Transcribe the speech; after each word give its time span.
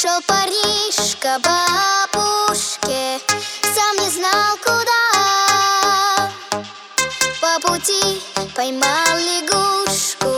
Шел 0.00 0.20
парнишка 0.28 1.40
по 1.42 1.58
бабушке 2.14 3.18
Сам 3.62 3.96
не 4.00 4.08
знал 4.10 4.56
куда. 4.64 6.30
По 7.40 7.58
пути 7.66 8.22
поймал 8.54 9.18
лягушку 9.18 10.37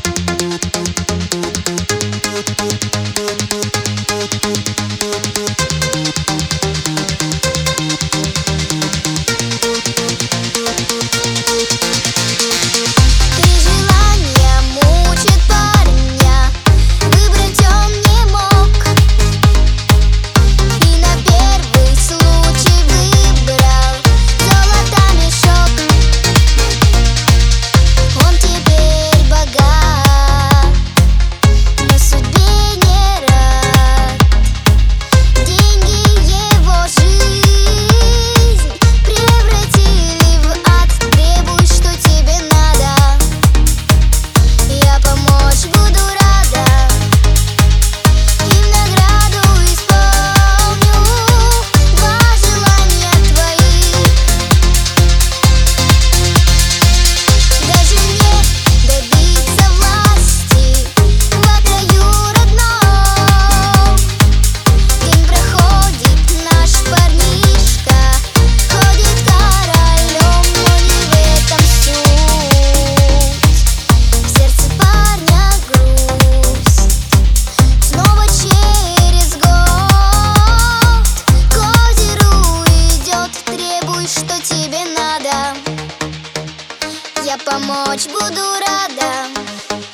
помочь. 87.61 88.07
Буду 88.07 88.41
рада. 88.59 89.90